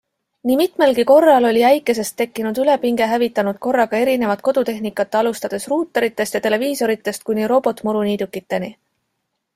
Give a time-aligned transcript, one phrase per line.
[0.49, 7.29] Nii mitmelgi korral oli äikesest tekkinud ülepinge hävitanud korraga erinevat kodutehnikat alustades ruuteritest ja televiisoritest
[7.29, 8.77] kuni robotmuruniidukiteni.